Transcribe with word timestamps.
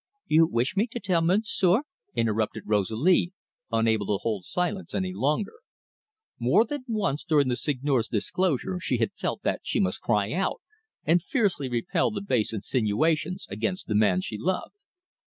"You 0.25 0.47
wish 0.47 0.75
me 0.75 0.87
to 0.93 0.99
tell 0.99 1.21
Monsieur?" 1.21 1.83
interrupted 2.15 2.63
Rosalie, 2.65 3.33
unable 3.71 4.07
to 4.07 4.17
hold 4.23 4.45
silence 4.45 4.95
any 4.95 5.13
longer. 5.13 5.53
More 6.39 6.65
than 6.65 6.85
once 6.87 7.23
during 7.23 7.49
the 7.49 7.55
Seigneur's 7.55 8.07
disclosure 8.07 8.79
she 8.81 8.97
had 8.97 9.13
felt 9.13 9.43
that 9.43 9.59
she 9.61 9.79
must 9.79 10.01
cry 10.01 10.31
out 10.33 10.59
and 11.03 11.21
fiercely 11.21 11.69
repel 11.69 12.09
the 12.09 12.19
base 12.21 12.51
insinuations 12.51 13.45
against 13.51 13.85
the 13.85 13.93
man 13.93 14.21
she 14.21 14.39
loved. 14.39 14.73